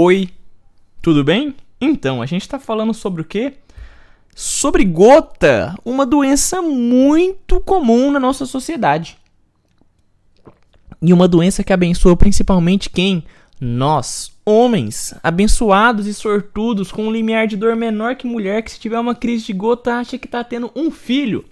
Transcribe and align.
Oi, 0.00 0.28
tudo 1.02 1.24
bem? 1.24 1.56
Então, 1.80 2.22
a 2.22 2.26
gente 2.26 2.42
está 2.42 2.56
falando 2.56 2.94
sobre 2.94 3.20
o 3.20 3.24
quê? 3.24 3.54
Sobre 4.32 4.84
gota, 4.84 5.74
uma 5.84 6.06
doença 6.06 6.62
muito 6.62 7.60
comum 7.60 8.12
na 8.12 8.20
nossa 8.20 8.46
sociedade. 8.46 9.18
E 11.02 11.12
uma 11.12 11.26
doença 11.26 11.64
que 11.64 11.72
abençoa 11.72 12.16
principalmente 12.16 12.88
quem? 12.88 13.24
Nós, 13.60 14.30
homens, 14.46 15.16
abençoados 15.20 16.06
e 16.06 16.14
sortudos, 16.14 16.92
com 16.92 17.08
um 17.08 17.10
limiar 17.10 17.48
de 17.48 17.56
dor 17.56 17.74
menor 17.74 18.14
que 18.14 18.24
mulher 18.24 18.62
que 18.62 18.70
se 18.70 18.78
tiver 18.78 19.00
uma 19.00 19.16
crise 19.16 19.46
de 19.46 19.52
gota 19.52 19.94
acha 19.94 20.16
que 20.16 20.26
está 20.26 20.44
tendo 20.44 20.70
um 20.76 20.92
filho. 20.92 21.44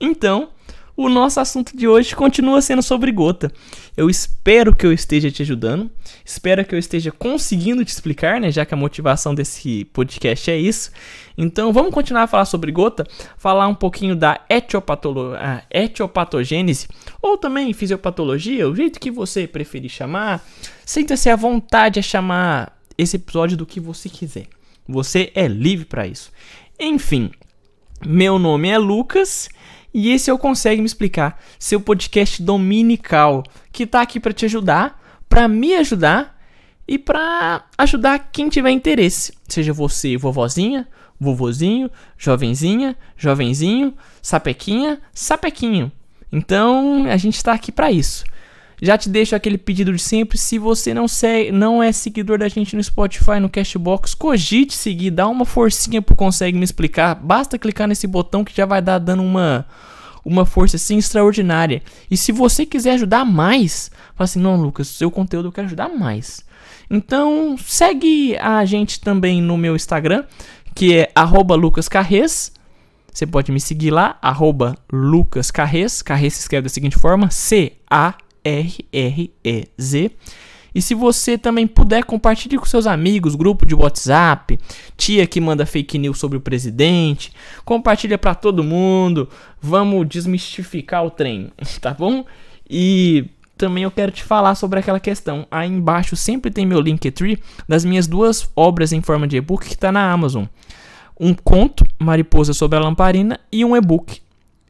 Então, 0.00 0.50
o 0.98 1.08
nosso 1.08 1.38
assunto 1.38 1.76
de 1.76 1.86
hoje 1.86 2.16
continua 2.16 2.60
sendo 2.60 2.82
sobre 2.82 3.12
gota. 3.12 3.52
Eu 3.96 4.10
espero 4.10 4.74
que 4.74 4.84
eu 4.84 4.92
esteja 4.92 5.30
te 5.30 5.42
ajudando, 5.42 5.88
espero 6.24 6.64
que 6.64 6.74
eu 6.74 6.78
esteja 6.78 7.12
conseguindo 7.12 7.84
te 7.84 7.92
explicar, 7.92 8.40
né, 8.40 8.50
já 8.50 8.66
que 8.66 8.74
a 8.74 8.76
motivação 8.76 9.32
desse 9.32 9.84
podcast 9.92 10.50
é 10.50 10.58
isso. 10.58 10.90
Então, 11.36 11.72
vamos 11.72 11.94
continuar 11.94 12.24
a 12.24 12.26
falar 12.26 12.46
sobre 12.46 12.72
gota, 12.72 13.06
falar 13.36 13.68
um 13.68 13.76
pouquinho 13.76 14.16
da 14.16 14.40
etiopatolo 14.50 15.34
etiopatogênese 15.70 16.88
ou 17.22 17.38
também 17.38 17.72
fisiopatologia, 17.72 18.68
o 18.68 18.74
jeito 18.74 18.98
que 18.98 19.12
você 19.12 19.46
preferir 19.46 19.88
chamar. 19.88 20.44
Sinta-se 20.84 21.30
à 21.30 21.36
vontade 21.36 22.00
a 22.00 22.02
chamar 22.02 22.76
esse 22.98 23.14
episódio 23.14 23.56
do 23.56 23.64
que 23.64 23.78
você 23.78 24.08
quiser. 24.08 24.48
Você 24.88 25.30
é 25.36 25.46
livre 25.46 25.84
para 25.84 26.08
isso. 26.08 26.32
Enfim, 26.76 27.30
meu 28.04 28.36
nome 28.36 28.68
é 28.68 28.78
Lucas 28.78 29.48
e 29.98 30.12
esse 30.12 30.30
é 30.30 30.32
o 30.32 30.38
Consegue 30.38 30.80
Me 30.80 30.86
Explicar, 30.86 31.42
seu 31.58 31.80
podcast 31.80 32.40
dominical, 32.40 33.42
que 33.72 33.84
tá 33.84 34.00
aqui 34.00 34.20
para 34.20 34.32
te 34.32 34.44
ajudar, 34.44 35.02
para 35.28 35.48
me 35.48 35.74
ajudar 35.74 36.40
e 36.86 36.96
para 36.96 37.64
ajudar 37.76 38.30
quem 38.30 38.48
tiver 38.48 38.70
interesse. 38.70 39.32
Seja 39.48 39.72
você 39.72 40.16
vovozinha, 40.16 40.86
vovozinho, 41.18 41.90
jovenzinha, 42.16 42.96
jovenzinho, 43.16 43.92
sapequinha, 44.22 45.00
sapequinho. 45.12 45.90
Então, 46.30 47.06
a 47.10 47.16
gente 47.16 47.34
está 47.34 47.52
aqui 47.52 47.72
para 47.72 47.90
isso. 47.90 48.24
Já 48.80 48.96
te 48.96 49.08
deixo 49.08 49.34
aquele 49.34 49.58
pedido 49.58 49.92
de 49.92 49.98
sempre. 49.98 50.38
Se 50.38 50.58
você 50.58 50.94
não, 50.94 51.06
não 51.52 51.82
é 51.82 51.90
seguidor 51.90 52.38
da 52.38 52.48
gente 52.48 52.76
no 52.76 52.82
Spotify, 52.82 53.40
no 53.40 53.48
Cashbox, 53.48 54.14
cogite 54.14 54.74
seguir, 54.74 55.10
dá 55.10 55.26
uma 55.28 55.44
forcinha 55.44 56.00
pro 56.00 56.14
Consegue 56.14 56.56
Me 56.56 56.64
Explicar. 56.64 57.14
Basta 57.14 57.58
clicar 57.58 57.88
nesse 57.88 58.06
botão 58.06 58.44
que 58.44 58.56
já 58.56 58.64
vai 58.64 58.80
dar 58.80 58.98
dando 58.98 59.22
uma, 59.22 59.66
uma 60.24 60.44
força 60.44 60.76
assim 60.76 60.98
extraordinária. 60.98 61.82
E 62.10 62.16
se 62.16 62.30
você 62.30 62.64
quiser 62.64 62.92
ajudar 62.92 63.24
mais, 63.24 63.90
fala 64.14 64.24
assim: 64.24 64.40
não, 64.40 64.56
Lucas, 64.56 64.86
seu 64.88 65.10
conteúdo 65.10 65.48
eu 65.48 65.52
quero 65.52 65.66
ajudar 65.66 65.88
mais. 65.88 66.46
Então, 66.90 67.56
segue 67.58 68.36
a 68.38 68.64
gente 68.64 69.00
também 69.00 69.42
no 69.42 69.58
meu 69.58 69.74
Instagram, 69.74 70.24
que 70.74 70.96
é 70.96 71.12
lucascarres. 71.58 72.52
Você 73.12 73.26
pode 73.26 73.50
me 73.50 73.58
seguir 73.58 73.90
lá, 73.90 74.16
arroba 74.22 74.76
lucascarres. 74.92 76.02
Carres 76.02 76.34
se 76.34 76.40
escreve 76.42 76.62
da 76.62 76.68
seguinte 76.68 76.96
forma, 76.96 77.30
C-A 77.30 78.14
R-R-E-Z. 78.48 80.10
E 80.74 80.82
se 80.82 80.94
você 80.94 81.36
também 81.36 81.66
puder, 81.66 82.04
compartilhe 82.04 82.58
com 82.58 82.64
seus 82.64 82.86
amigos, 82.86 83.34
grupo 83.34 83.66
de 83.66 83.74
WhatsApp, 83.74 84.58
tia 84.96 85.26
que 85.26 85.40
manda 85.40 85.66
fake 85.66 85.98
news 85.98 86.18
sobre 86.18 86.38
o 86.38 86.40
presidente, 86.40 87.32
compartilha 87.64 88.18
para 88.18 88.34
todo 88.34 88.62
mundo. 88.62 89.28
Vamos 89.60 90.06
desmistificar 90.06 91.04
o 91.04 91.10
trem, 91.10 91.50
tá 91.80 91.92
bom? 91.92 92.24
E 92.68 93.24
também 93.56 93.82
eu 93.84 93.90
quero 93.90 94.12
te 94.12 94.22
falar 94.22 94.54
sobre 94.54 94.78
aquela 94.78 95.00
questão. 95.00 95.46
Aí 95.50 95.68
embaixo 95.68 96.14
sempre 96.14 96.50
tem 96.50 96.64
meu 96.64 96.80
Linktree 96.80 97.38
das 97.66 97.84
minhas 97.84 98.06
duas 98.06 98.48
obras 98.54 98.92
em 98.92 99.02
forma 99.02 99.26
de 99.26 99.36
e-book 99.36 99.66
que 99.66 99.74
está 99.74 99.90
na 99.90 100.12
Amazon. 100.12 100.44
Um 101.18 101.34
conto, 101.34 101.84
Mariposa 101.98 102.54
sobre 102.54 102.78
a 102.78 102.80
Lamparina, 102.80 103.40
e 103.50 103.64
um 103.64 103.74
e-book, 103.74 104.20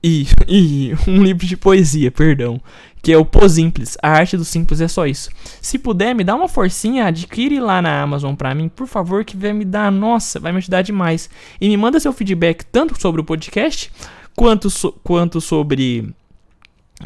e, 0.03 0.27
e 0.49 0.95
um 1.07 1.23
livro 1.23 1.47
de 1.47 1.57
poesia, 1.57 2.11
perdão, 2.11 2.61
que 3.03 3.13
é 3.13 3.17
o 3.17 3.25
Pô 3.25 3.49
Simples. 3.49 3.97
A 4.03 4.11
arte 4.11 4.37
do 4.37 4.45
simples 4.45 4.81
é 4.81 4.89
só 4.89 5.07
isso. 5.07 5.31
Se 5.61 5.79
puder, 5.79 6.15
me 6.15 6.25
dá 6.25 6.35
uma 6.35 6.49
forcinha, 6.49 7.07
adquire 7.07 7.61
lá 7.61 7.81
na 7.81 8.03
Amazon 8.03 8.35
pra 8.35 8.55
mim, 8.55 8.69
por 8.69 8.87
favor, 8.87 9.25
que 9.25 9.37
vai 9.37 9.53
me 9.53 9.65
dar, 9.65 9.91
nossa, 9.91 10.41
vai 10.41 10.53
me 10.53 10.59
ajudar 10.59 10.83
demais. 10.83 11.31
E 11.61 11.69
me 11.69 11.77
manda 11.77 12.01
seu 12.01 12.13
feedback 12.13 12.65
tanto 12.65 13.01
sobre 13.01 13.21
o 13.21 13.25
podcast, 13.25 13.91
quanto, 14.37 14.71
so, 14.71 14.93
quanto 15.03 15.41
sobre 15.41 16.15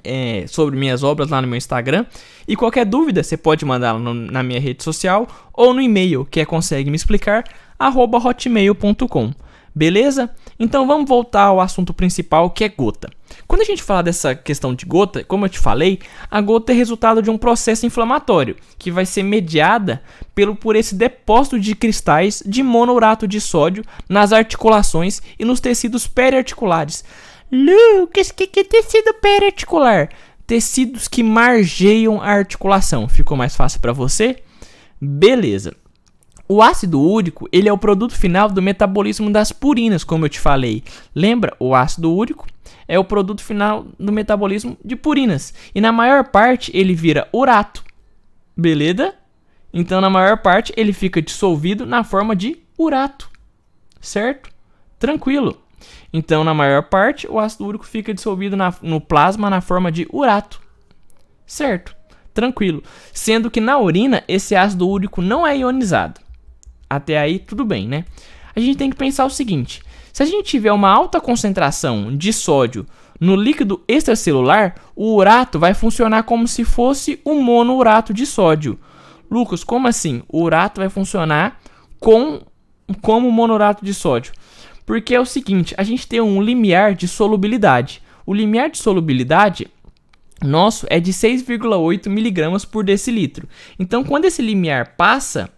é, 0.03 0.47
sobre 0.49 0.77
minhas 0.77 1.03
obras 1.03 1.29
lá 1.29 1.41
no 1.41 1.49
meu 1.49 1.57
Instagram. 1.57 2.07
E 2.47 2.57
qualquer 2.57 2.87
dúvida 2.87 3.23
você 3.23 3.37
pode 3.37 3.65
mandar 3.65 3.99
na 3.99 4.43
minha 4.43 4.61
rede 4.61 4.83
social 4.83 5.29
ou 5.53 5.75
no 5.75 5.81
e-mail 5.81 6.27
que 6.31 6.41
é 6.41 6.45
consegue 6.45 6.91
me 6.91 6.97
explicar 6.97 7.45
hotmail.com. 7.79 9.33
Beleza? 9.75 10.31
Então 10.59 10.87
vamos 10.87 11.09
voltar 11.09 11.45
ao 11.45 11.61
assunto 11.61 11.95
principal 11.95 12.51
que 12.51 12.65
é 12.65 12.69
gota. 12.69 13.09
Quando 13.49 13.63
a 13.63 13.65
gente 13.65 13.83
fala 13.83 14.03
dessa 14.03 14.35
questão 14.35 14.75
de 14.75 14.85
gota, 14.85 15.25
como 15.25 15.47
eu 15.47 15.49
te 15.49 15.59
falei, 15.59 15.99
a 16.31 16.41
gota 16.41 16.73
é 16.73 16.75
resultado 16.75 17.23
de 17.23 17.31
um 17.31 17.39
processo 17.39 17.87
inflamatório 17.87 18.57
que 18.79 18.91
vai 18.91 19.07
ser 19.07 19.23
mediada 19.23 20.03
pelo 20.35 20.55
por 20.55 20.77
esse 20.77 20.95
depósito 20.95 21.59
de 21.59 21.75
cristais 21.75 22.43
de 22.45 22.63
monourato 22.63 23.27
de 23.27 23.41
sódio 23.41 23.83
nas 24.09 24.33
articulações 24.33 25.23
e 25.39 25.45
nos 25.45 25.61
tecidos 25.61 26.07
periarticulares. 26.07 27.05
Lucas, 27.51 28.29
o 28.29 28.35
que, 28.35 28.47
que 28.47 28.61
é 28.61 28.65
tecido 28.65 29.15
periarticular? 29.15 30.11
Tecidos 30.47 31.09
que 31.09 31.23
margeiam 31.23 32.21
a 32.21 32.29
articulação. 32.29 33.09
Ficou 33.09 33.37
mais 33.37 33.57
fácil 33.57 33.81
para 33.81 33.93
você? 33.93 34.37
Beleza. 35.01 35.75
O 36.55 36.61
ácido 36.61 37.01
úrico, 37.01 37.49
ele 37.51 37.67
é 37.67 37.73
o 37.73 37.79
produto 37.79 38.15
final 38.15 38.47
do 38.47 38.61
metabolismo 38.61 39.31
das 39.31 39.51
purinas, 39.51 40.05
como 40.05 40.27
eu 40.27 40.29
te 40.29 40.39
falei. 40.39 40.85
Lembra? 41.15 41.57
O 41.59 41.75
ácido 41.75 42.13
úrico 42.13 42.47
é 42.87 42.99
o 42.99 43.05
produto 43.05 43.43
final 43.43 43.87
do 43.99 44.13
metabolismo 44.13 44.77
de 44.85 44.95
purinas. 44.95 45.55
E 45.75 45.81
na 45.81 45.91
maior 45.91 46.29
parte 46.29 46.71
ele 46.77 46.93
vira 46.93 47.27
urato. 47.33 47.83
Beleza? 48.55 49.15
Então, 49.73 49.99
na 49.99 50.11
maior 50.11 50.43
parte, 50.43 50.75
ele 50.77 50.93
fica 50.93 51.23
dissolvido 51.23 51.87
na 51.87 52.05
forma 52.05 52.37
de 52.37 52.59
urato. 52.79 53.31
Certo? 53.99 54.51
Tranquilo. 54.99 55.59
Então, 56.13 56.45
na 56.45 56.53
maior 56.53 56.83
parte, 56.83 57.27
o 57.27 57.39
ácido 57.39 57.65
úrico 57.65 57.87
fica 57.87 58.13
dissolvido 58.13 58.59
na, 58.59 58.75
no 58.83 59.01
plasma 59.01 59.49
na 59.49 59.63
forma 59.63 59.91
de 59.91 60.07
urato. 60.13 60.61
Certo? 61.47 61.97
Tranquilo. 62.35 62.83
Sendo 63.11 63.51
que 63.51 63.59
na 63.59 63.79
urina, 63.79 64.23
esse 64.29 64.55
ácido 64.55 64.87
úrico 64.87 65.23
não 65.23 65.47
é 65.47 65.57
ionizado. 65.57 66.21
Até 66.93 67.19
aí, 67.19 67.39
tudo 67.39 67.65
bem, 67.65 67.89
né? 67.89 68.05
A 68.55 68.61
gente 68.61 68.77
tem 68.77 68.91
que 68.91 68.97
pensar 68.97 69.25
o 69.25 69.31
seguinte: 69.31 69.83
se 70.13 70.23
a 70.23 70.27
gente 70.27 70.45
tiver 70.45 70.73
uma 70.73 70.91
alta 70.91 71.23
concentração 71.23 72.15
de 72.15 72.35
sódio 72.35 72.87
no 73.19 73.35
líquido 73.35 73.83
extracelular, 73.89 74.75
o 74.95 75.15
urato 75.15 75.59
vai 75.59 75.73
funcionar 75.73 76.25
como 76.25 76.47
se 76.47 76.65
fosse 76.65 77.19
um 77.25 77.41
monourato 77.41 78.13
de 78.13 78.27
sódio. 78.27 78.79
Lucas, 79.31 79.65
como 79.65 79.89
assim? 79.89 80.23
O 80.29 80.43
urato 80.43 80.83
vai 80.83 80.91
funcionar 80.91 81.59
com 81.99 82.43
como 83.01 83.33
monourato 83.33 83.83
de 83.83 83.95
sódio? 83.95 84.35
Porque 84.85 85.15
é 85.15 85.21
o 85.21 85.25
seguinte, 85.25 85.75
a 85.79 85.83
gente 85.83 86.07
tem 86.07 86.21
um 86.21 86.43
limiar 86.43 86.95
de 86.95 87.09
solubilidade. 87.09 88.03
O 88.27 88.35
limiar 88.35 88.69
de 88.69 88.77
solubilidade 88.77 89.67
nosso 90.45 90.87
é 90.91 91.01
de 91.01 91.11
6,8 91.11 92.11
miligramas 92.11 92.67
por 92.67 92.85
decilitro. 92.85 93.49
Então, 93.79 94.05
quando 94.05 94.27
esse 94.27 94.43
limiar 94.43 94.95
passa, 94.97 95.49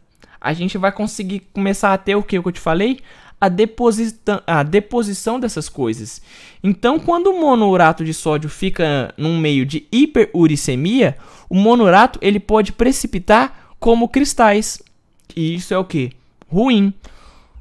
a 0.44 0.52
gente 0.52 0.76
vai 0.76 0.92
conseguir 0.92 1.40
começar 1.54 1.94
a 1.94 1.98
ter 1.98 2.14
o 2.14 2.22
que 2.22 2.36
eu 2.36 2.52
te 2.52 2.60
falei? 2.60 3.00
A, 3.40 3.48
deposita 3.48 4.44
a 4.46 4.62
deposição 4.62 5.40
dessas 5.40 5.70
coisas. 5.70 6.20
Então, 6.62 7.00
quando 7.00 7.28
o 7.28 7.40
monourato 7.40 8.04
de 8.04 8.12
sódio 8.12 8.50
fica 8.50 9.12
num 9.16 9.38
meio 9.38 9.64
de 9.64 9.86
hiperuricemia, 9.90 11.16
o 11.48 11.54
monourato 11.54 12.18
ele 12.20 12.38
pode 12.38 12.72
precipitar 12.72 13.72
como 13.80 14.06
cristais. 14.06 14.82
E 15.34 15.54
isso 15.54 15.72
é 15.72 15.78
o 15.78 15.84
que? 15.84 16.12
Ruim. 16.46 16.92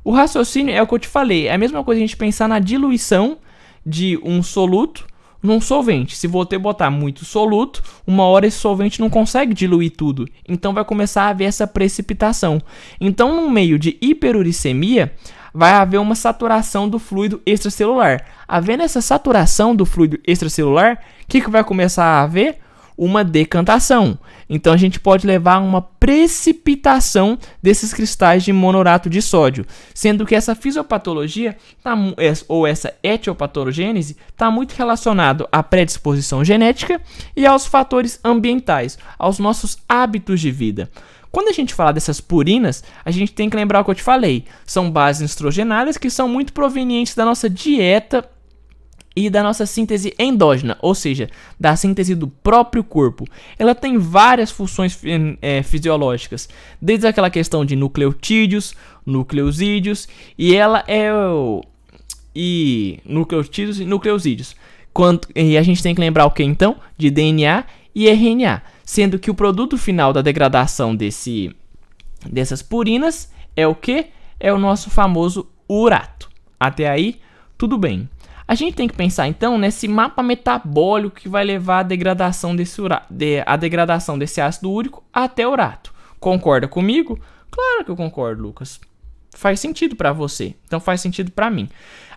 O 0.04 0.12
raciocínio 0.12 0.76
é 0.76 0.82
o 0.82 0.88
que 0.88 0.94
eu 0.94 1.00
te 1.00 1.08
falei. 1.08 1.48
É 1.48 1.54
a 1.54 1.58
mesma 1.58 1.86
coisa 1.86 2.00
a 2.00 2.02
gente 2.02 2.18
pensar 2.18 2.50
na 2.50 2.60
diluição 2.60 3.38
de 3.86 4.20
um 4.24 4.44
soluto 4.44 5.08
num 5.44 5.60
solvente. 5.60 6.16
Se 6.16 6.26
você 6.26 6.58
botar 6.58 6.90
muito 6.90 7.26
soluto, 7.26 7.84
uma 8.08 8.24
hora 8.24 8.48
esse 8.48 8.58
solvente 8.58 9.02
não 9.02 9.10
consegue 9.10 9.54
diluir 9.54 9.92
tudo. 9.92 10.26
Então 10.48 10.74
vai 10.74 10.86
começar 10.86 11.24
a 11.24 11.30
haver 11.30 11.46
essa 11.46 11.68
precipitação. 11.68 12.62
Então, 13.00 13.36
no 13.36 13.50
meio 13.50 13.78
de 13.78 13.98
hiperuricemia, 14.02 15.14
vai 15.54 15.74
haver 15.74 16.00
uma 16.00 16.16
saturação 16.16 16.88
do 16.88 16.98
fluido 16.98 17.42
extracelular. 17.46 18.26
Havendo 18.48 18.84
essa 18.84 19.02
saturação 19.02 19.76
do 19.76 19.86
fluido 19.86 20.18
extracelular, 20.26 20.96
o 21.24 21.28
que, 21.28 21.42
que 21.42 21.50
vai 21.50 21.64
começar 21.64 22.06
a 22.06 22.24
haver? 22.24 22.60
Uma 22.98 23.24
decantação. 23.24 24.18
Então 24.50 24.74
a 24.74 24.78
gente 24.78 25.00
pode 25.00 25.26
levar 25.26 25.56
a 25.56 25.60
uma 25.60 25.82
precipitação 25.82 27.38
desses 27.62 27.94
cristais 27.94 28.44
de 28.44 28.54
monorato 28.54 29.10
de 29.10 29.22
sódio, 29.22 29.66
sendo 29.94 30.26
que 30.26 30.36
essa 30.36 30.56
fisiopatologia 30.56 31.58
tá, 31.84 31.96
ou 32.48 32.68
essa 32.68 32.94
etiopatogênese 33.02 34.18
está 34.30 34.52
muito 34.52 34.74
relacionado 34.74 35.48
à 35.52 35.64
predisposição 35.64 36.44
genética 36.44 37.02
e 37.36 37.46
aos 37.46 37.66
fatores 37.66 38.20
ambientais, 38.24 38.98
aos 39.18 39.40
nossos 39.40 39.78
hábitos 39.88 40.40
de 40.40 40.52
vida. 40.52 40.90
Quando 41.34 41.48
a 41.48 41.52
gente 41.52 41.74
fala 41.74 41.92
dessas 41.92 42.22
purinas, 42.22 42.84
a 43.04 43.10
gente 43.10 43.34
tem 43.34 43.50
que 43.50 43.58
lembrar 43.58 43.82
o 43.82 43.84
que 43.84 43.90
eu 43.90 43.96
te 43.96 44.04
falei. 44.04 44.46
São 44.68 44.92
bases 44.92 45.32
estrogenadas 45.32 45.98
que 45.98 46.08
são 46.08 46.30
muito 46.30 46.54
provenientes 46.54 47.16
da 47.16 47.26
nossa 47.26 47.50
dieta 47.50 48.24
e 49.16 49.30
da 49.30 49.44
nossa 49.44 49.66
síntese 49.66 50.14
endógena, 50.18 50.78
ou 50.82 50.96
seja, 50.96 51.30
da 51.60 51.76
síntese 51.76 52.16
do 52.16 52.28
próprio 52.28 52.84
corpo. 52.84 53.28
Ela 53.58 53.76
tem 53.76 53.98
várias 53.98 54.50
funções 54.50 55.00
é, 55.42 55.62
fisiológicas, 55.62 56.50
desde 56.82 57.08
aquela 57.08 57.30
questão 57.30 57.64
de 57.64 57.76
nucleotídeos, 57.76 58.76
nucleosídeos, 59.06 60.08
e 60.38 60.56
ela 60.56 60.84
é 60.88 61.10
e 62.36 63.00
nucleotídeos 63.06 63.80
e 63.80 63.86
nucleosídeos. 63.86 64.56
Quanto, 64.92 65.28
e 65.36 65.58
a 65.58 65.64
gente 65.64 65.82
tem 65.82 65.94
que 65.94 66.02
lembrar 66.02 66.26
o 66.26 66.32
que 66.32 66.44
então? 66.44 66.78
De 66.98 67.10
DNA 67.10 67.64
e 67.96 68.08
RNA, 68.08 68.62
sendo 68.84 69.20
que 69.20 69.30
o 69.30 69.36
produto 69.36 69.78
final 69.78 70.12
da 70.12 70.22
degradação 70.22 70.96
desse 70.96 71.56
dessas 72.26 72.62
purinas 72.62 73.32
é 73.56 73.68
o 73.68 73.76
que? 73.76 74.08
É 74.40 74.52
o 74.52 74.58
nosso 74.58 74.90
famoso 74.90 75.48
urato. 75.68 76.30
Até 76.60 76.90
aí, 76.90 77.20
tudo 77.58 77.78
bem. 77.78 78.10
A 78.48 78.56
gente 78.56 78.76
tem 78.76 78.88
que 78.88 78.96
pensar 78.96 79.28
então 79.28 79.58
nesse 79.58 79.88
mapa 79.88 80.22
metabólico 80.22 81.16
que 81.16 81.30
vai 81.30 81.44
levar 81.44 81.80
a 81.80 81.84
degradação 81.84 82.56
desse, 82.56 82.82
ura, 82.82 83.04
de, 83.10 83.44
a 83.46 83.56
degradação 83.56 84.18
desse 84.18 84.42
ácido 84.42 84.70
úrico 84.70 85.04
até 85.14 85.48
o 85.48 85.52
urato. 85.52 85.94
Concorda 86.20 86.68
comigo? 86.68 87.20
Claro 87.50 87.86
que 87.86 87.92
eu 87.92 87.96
concordo, 87.96 88.42
Lucas. 88.42 88.80
Faz 89.36 89.60
sentido 89.60 89.96
para 89.96 90.14
você, 90.14 90.56
então 90.66 90.80
faz 90.80 91.02
sentido 91.02 91.32
para 91.32 91.50
mim. 91.50 91.68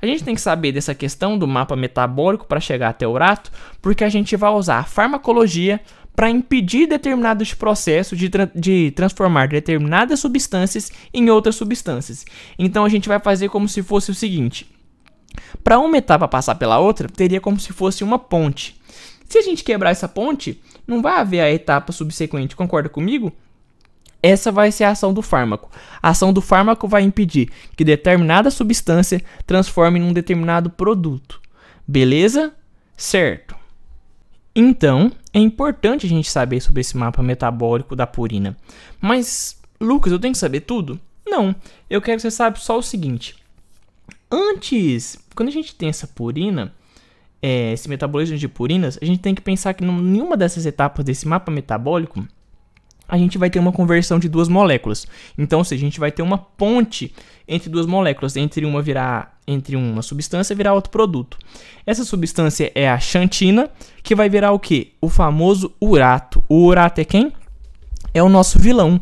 A 0.00 0.06
gente 0.06 0.22
tem 0.22 0.34
que 0.34 0.40
saber 0.40 0.72
dessa 0.72 0.94
questão 0.94 1.38
do 1.38 1.46
mapa 1.46 1.74
metabólico 1.74 2.46
para 2.46 2.60
chegar 2.60 2.90
até 2.90 3.06
urato, 3.08 3.50
porque 3.80 4.04
a 4.04 4.08
gente 4.08 4.36
vai 4.36 4.50
usar 4.50 4.80
a 4.80 4.84
farmacologia 4.84 5.80
para 6.14 6.30
impedir 6.30 6.86
determinados 6.86 7.52
processos 7.54 8.18
de, 8.18 8.28
tra 8.28 8.50
de 8.54 8.90
transformar 8.92 9.48
determinadas 9.48 10.20
substâncias 10.20 10.90
em 11.12 11.30
outras 11.30 11.56
substâncias. 11.56 12.24
Então 12.58 12.84
a 12.84 12.88
gente 12.88 13.08
vai 13.08 13.18
fazer 13.18 13.48
como 13.48 13.68
se 13.68 13.82
fosse 13.82 14.10
o 14.10 14.14
seguinte: 14.14 14.66
para 15.62 15.78
uma 15.78 15.96
etapa 15.96 16.28
passar 16.28 16.54
pela 16.54 16.78
outra, 16.78 17.08
teria 17.08 17.40
como 17.40 17.58
se 17.58 17.72
fosse 17.72 18.04
uma 18.04 18.18
ponte. 18.18 18.80
Se 19.28 19.38
a 19.38 19.42
gente 19.42 19.64
quebrar 19.64 19.90
essa 19.90 20.08
ponte, 20.08 20.60
não 20.86 21.02
vai 21.02 21.18
haver 21.18 21.40
a 21.40 21.50
etapa 21.50 21.92
subsequente, 21.92 22.56
concorda 22.56 22.88
comigo? 22.88 23.32
Essa 24.22 24.50
vai 24.50 24.72
ser 24.72 24.84
a 24.84 24.90
ação 24.90 25.12
do 25.12 25.22
fármaco. 25.22 25.70
A 26.02 26.10
ação 26.10 26.32
do 26.32 26.40
fármaco 26.40 26.88
vai 26.88 27.02
impedir 27.02 27.50
que 27.76 27.84
determinada 27.84 28.50
substância 28.50 29.22
transforme 29.46 30.00
num 30.00 30.12
determinado 30.12 30.70
produto. 30.70 31.40
Beleza? 31.86 32.52
Certo. 32.96 33.54
Então, 34.54 35.12
é 35.32 35.38
importante 35.38 36.06
a 36.06 36.08
gente 36.08 36.30
saber 36.30 36.60
sobre 36.60 36.80
esse 36.80 36.96
mapa 36.96 37.22
metabólico 37.22 37.94
da 37.94 38.06
purina. 38.06 38.56
Mas, 39.00 39.60
Lucas, 39.80 40.10
eu 40.10 40.18
tenho 40.18 40.32
que 40.32 40.38
saber 40.38 40.60
tudo? 40.60 40.98
Não. 41.26 41.54
Eu 41.90 42.00
quero 42.00 42.16
que 42.16 42.22
você 42.22 42.30
saiba 42.30 42.56
só 42.56 42.78
o 42.78 42.82
seguinte. 42.82 43.36
Antes, 44.30 45.18
quando 45.34 45.48
a 45.48 45.52
gente 45.52 45.74
tem 45.74 45.88
essa 45.88 46.06
purina, 46.06 46.74
é, 47.42 47.72
esse 47.72 47.88
metabolismo 47.88 48.36
de 48.36 48.48
purinas, 48.48 48.98
a 49.00 49.04
gente 49.04 49.20
tem 49.20 49.34
que 49.34 49.42
pensar 49.42 49.74
que 49.74 49.84
nenhuma 49.84 50.36
dessas 50.36 50.66
etapas 50.66 51.04
desse 51.04 51.28
mapa 51.28 51.50
metabólico 51.50 52.26
a 53.08 53.16
gente 53.16 53.38
vai 53.38 53.48
ter 53.48 53.58
uma 53.58 53.72
conversão 53.72 54.18
de 54.18 54.28
duas 54.28 54.48
moléculas. 54.48 55.06
Então, 55.38 55.62
seja, 55.62 55.82
a 55.82 55.86
gente 55.86 56.00
vai 56.00 56.10
ter 56.10 56.22
uma 56.22 56.38
ponte 56.38 57.14
entre 57.46 57.70
duas 57.70 57.86
moléculas, 57.86 58.36
entre 58.36 58.64
uma 58.64 58.82
virar 58.82 59.36
entre 59.46 59.76
uma 59.76 60.02
substância 60.02 60.56
virar 60.56 60.74
outro 60.74 60.90
produto. 60.90 61.38
Essa 61.86 62.04
substância 62.04 62.72
é 62.74 62.90
a 62.90 62.98
xantina, 62.98 63.70
que 64.02 64.12
vai 64.12 64.28
virar 64.28 64.50
o 64.50 64.58
que? 64.58 64.94
O 65.00 65.08
famoso 65.08 65.72
urato. 65.80 66.42
O 66.48 66.66
urato 66.66 67.00
é 67.00 67.04
quem? 67.04 67.32
É 68.12 68.20
o 68.20 68.28
nosso 68.28 68.58
vilão. 68.58 68.98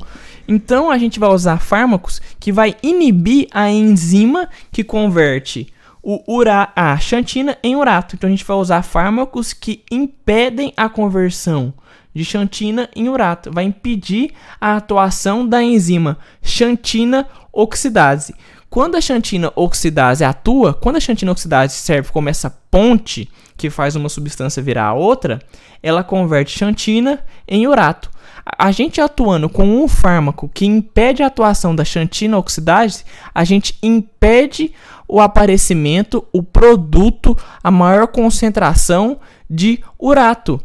Então 0.47 0.91
a 0.91 0.99
gente 0.99 1.19
vai 1.19 1.31
usar 1.31 1.59
fármacos 1.59 2.21
que 2.39 2.53
vai 2.53 2.77
inibir 2.83 3.49
a 3.51 3.71
enzima 3.71 4.49
que 4.71 4.85
converte 4.85 5.73
o 6.03 6.23
ura 6.27 6.71
a 6.77 6.99
xantina 6.99 7.57
em 7.63 7.75
urato. 7.77 8.15
Então 8.15 8.29
a 8.29 8.31
gente 8.31 8.45
vai 8.45 8.57
usar 8.57 8.83
fármacos 8.83 9.53
que 9.53 9.83
impedem 9.91 10.73
a 10.77 10.89
conversão 10.89 11.73
de 12.15 12.25
xantina 12.25 12.89
em 12.95 13.09
urato, 13.09 13.51
vai 13.53 13.65
impedir 13.65 14.31
a 14.61 14.77
atuação 14.77 15.47
da 15.47 15.63
enzima 15.63 16.17
xantina 16.41 17.27
oxidase. 17.53 18.35
Quando 18.71 18.97
a 18.97 19.01
xantina 19.01 19.53
oxidase 19.57 20.25
atua, 20.25 20.75
quando 20.75 20.97
a 20.97 21.01
xantina 21.01 21.33
oxidase 21.33 21.75
serve 21.75 22.11
como 22.11 22.29
essa 22.29 22.51
ponte 22.71 23.29
que 23.57 23.71
faz 23.71 23.97
uma 23.97 24.09
substância 24.09 24.63
virar 24.63 24.87
a 24.87 24.95
outra, 24.95 25.41
ela 25.83 26.05
converte 26.05 26.59
xantina 26.59 27.21
em 27.47 27.67
urato. 27.67 28.11
A 28.47 28.71
gente 28.71 29.01
atuando 29.01 29.49
com 29.49 29.65
um 29.65 29.89
fármaco 29.89 30.51
que 30.53 30.67
impede 30.67 31.23
a 31.23 31.27
atuação 31.27 31.75
da 31.75 31.85
xantina 31.85 32.39
oxidase, 32.39 33.05
a 33.35 33.43
gente 33.45 33.79
impede 33.83 34.73
o 35.09 35.21
aparecimento, 35.21 36.27
o 36.33 36.43
produto, 36.43 37.37
a 37.63 37.71
maior 37.71 38.07
concentração 38.07 39.19
de 39.49 39.83
urato. 39.99 40.61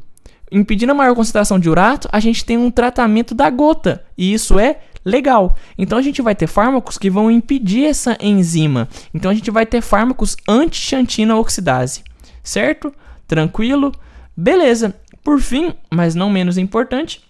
Impedindo 0.51 0.91
a 0.91 0.95
maior 0.95 1.15
concentração 1.15 1.59
de 1.59 1.69
urato, 1.69 2.09
a 2.11 2.19
gente 2.19 2.43
tem 2.43 2.57
um 2.57 2.71
tratamento 2.71 3.35
da 3.35 3.49
gota, 3.49 4.03
e 4.17 4.33
isso 4.33 4.57
é 4.59 4.79
legal. 5.05 5.55
Então 5.77 5.97
a 5.97 6.01
gente 6.01 6.21
vai 6.21 6.35
ter 6.35 6.47
fármacos 6.47 6.97
que 6.97 7.09
vão 7.09 7.31
impedir 7.31 7.85
essa 7.85 8.17
enzima. 8.19 8.87
Então 9.13 9.29
a 9.31 9.33
gente 9.33 9.51
vai 9.51 9.65
ter 9.65 9.81
fármacos 9.81 10.35
anti-xantina 10.47 11.35
oxidase. 11.35 12.03
Certo? 12.43 12.93
Tranquilo? 13.27 13.91
Beleza. 14.35 14.95
Por 15.23 15.39
fim, 15.39 15.73
mas 15.91 16.15
não 16.15 16.29
menos 16.29 16.57
importante, 16.57 17.21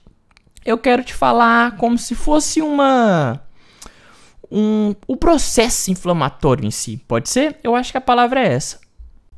eu 0.66 0.78
quero 0.78 1.04
te 1.04 1.14
falar 1.14 1.76
como 1.78 1.98
se 1.98 2.16
fosse 2.16 2.62
uma 2.62 3.42
um, 4.52 4.96
o 5.08 5.16
processo 5.16 5.92
inflamatório 5.92 6.66
em 6.66 6.72
si. 6.72 7.02
Pode 7.08 7.30
ser? 7.30 7.58
Eu 7.64 7.76
acho 7.76 7.92
que 7.92 7.98
a 7.98 8.02
palavra 8.02 8.42
é 8.42 8.54
essa. 8.54 8.80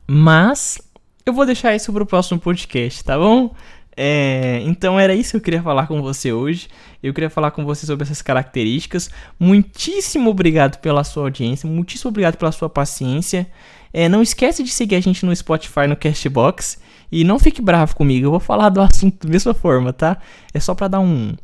Mas 0.07 0.79
eu 1.25 1.33
vou 1.33 1.45
deixar 1.45 1.75
isso 1.75 1.91
para 1.91 2.03
o 2.03 2.06
próximo 2.06 2.39
podcast, 2.39 3.03
tá 3.03 3.18
bom? 3.18 3.53
É, 3.95 4.62
então 4.65 5.00
era 5.00 5.13
isso 5.13 5.31
que 5.31 5.38
eu 5.38 5.41
queria 5.41 5.62
falar 5.62 5.88
com 5.88 6.01
você 6.01 6.31
hoje. 6.31 6.69
Eu 7.03 7.13
queria 7.13 7.29
falar 7.29 7.51
com 7.51 7.65
você 7.65 7.85
sobre 7.85 8.03
essas 8.03 8.21
características. 8.21 9.09
Muitíssimo 9.39 10.29
obrigado 10.29 10.77
pela 10.77 11.03
sua 11.03 11.24
audiência, 11.24 11.69
muitíssimo 11.69 12.09
obrigado 12.09 12.38
pela 12.38 12.51
sua 12.51 12.69
paciência. 12.69 13.47
É, 13.93 14.07
não 14.07 14.21
esquece 14.21 14.63
de 14.63 14.69
seguir 14.69 14.95
a 14.95 14.99
gente 14.99 15.25
no 15.25 15.35
Spotify, 15.35 15.88
no 15.88 15.95
Castbox. 15.95 16.79
E 17.11 17.23
não 17.23 17.38
fique 17.38 17.61
bravo 17.61 17.95
comigo, 17.95 18.27
eu 18.27 18.31
vou 18.31 18.39
falar 18.39 18.69
do 18.69 18.79
assunto 18.81 19.27
da 19.27 19.31
mesma 19.31 19.53
forma, 19.53 19.91
tá? 19.91 20.17
É 20.53 20.59
só 20.59 20.73
para 20.73 20.88
dar 20.88 20.99
um 20.99 21.35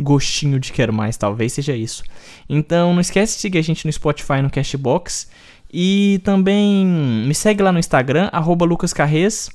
gostinho 0.00 0.60
de 0.60 0.72
quero 0.72 0.92
mais, 0.92 1.16
talvez 1.16 1.54
seja 1.54 1.74
isso. 1.74 2.04
Então 2.48 2.92
não 2.92 3.00
esquece 3.00 3.36
de 3.36 3.40
seguir 3.40 3.58
a 3.58 3.62
gente 3.62 3.86
no 3.86 3.92
Spotify, 3.92 4.42
no 4.42 4.50
Castbox. 4.50 5.28
E 5.72 6.20
também 6.22 6.86
me 6.86 7.34
segue 7.34 7.62
lá 7.62 7.72
no 7.72 7.78
Instagram, 7.78 8.30
lucascarres. 8.32 9.50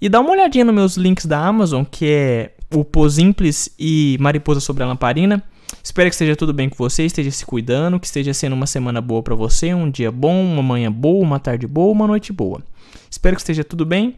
E 0.00 0.08
dá 0.08 0.20
uma 0.20 0.30
olhadinha 0.30 0.64
nos 0.64 0.74
meus 0.74 0.96
links 0.96 1.24
da 1.24 1.38
Amazon, 1.38 1.84
que 1.84 2.06
é 2.06 2.54
o 2.74 2.84
Posimples 2.84 3.70
e 3.78 4.16
Mariposa 4.20 4.60
sobre 4.60 4.82
a 4.82 4.86
Lamparina. 4.86 5.42
Espero 5.82 6.08
que 6.08 6.14
esteja 6.14 6.36
tudo 6.36 6.52
bem 6.52 6.68
com 6.68 6.76
você, 6.76 7.04
esteja 7.04 7.30
se 7.30 7.44
cuidando, 7.44 7.98
que 7.98 8.06
esteja 8.06 8.34
sendo 8.34 8.54
uma 8.54 8.66
semana 8.66 9.00
boa 9.00 9.22
para 9.22 9.34
você, 9.34 9.74
um 9.74 9.90
dia 9.90 10.10
bom, 10.10 10.44
uma 10.44 10.62
manhã 10.62 10.90
boa, 10.90 11.22
uma 11.22 11.40
tarde 11.40 11.66
boa, 11.66 11.92
uma 11.92 12.06
noite 12.06 12.32
boa. 12.32 12.62
Espero 13.10 13.36
que 13.36 13.42
esteja 13.42 13.64
tudo 13.64 13.86
bem. 13.86 14.16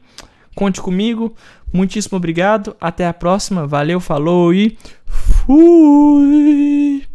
Conte 0.54 0.80
comigo. 0.80 1.34
Muitíssimo 1.72 2.16
obrigado. 2.16 2.74
Até 2.80 3.06
a 3.06 3.12
próxima. 3.12 3.66
Valeu, 3.66 4.00
falou 4.00 4.54
e 4.54 4.76
fui. 5.06 7.05